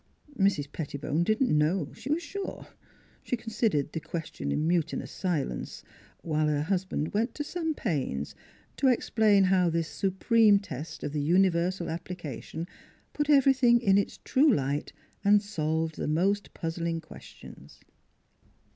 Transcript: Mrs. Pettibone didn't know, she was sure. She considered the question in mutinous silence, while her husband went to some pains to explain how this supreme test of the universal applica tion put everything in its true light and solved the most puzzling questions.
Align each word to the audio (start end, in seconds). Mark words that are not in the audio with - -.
Mrs. 0.35 0.71
Pettibone 0.71 1.23
didn't 1.23 1.55
know, 1.55 1.91
she 1.93 2.09
was 2.09 2.23
sure. 2.23 2.65
She 3.21 3.37
considered 3.37 3.91
the 3.93 3.99
question 3.99 4.51
in 4.51 4.67
mutinous 4.67 5.11
silence, 5.11 5.83
while 6.23 6.47
her 6.47 6.63
husband 6.63 7.13
went 7.13 7.35
to 7.35 7.43
some 7.43 7.75
pains 7.75 8.33
to 8.77 8.87
explain 8.87 9.43
how 9.43 9.69
this 9.69 9.87
supreme 9.87 10.57
test 10.57 11.03
of 11.03 11.13
the 11.13 11.21
universal 11.21 11.85
applica 11.85 12.41
tion 12.41 12.65
put 13.13 13.29
everything 13.29 13.79
in 13.79 13.95
its 13.99 14.17
true 14.25 14.51
light 14.51 14.91
and 15.23 15.39
solved 15.39 15.97
the 15.97 16.07
most 16.07 16.51
puzzling 16.55 16.99
questions. 16.99 17.81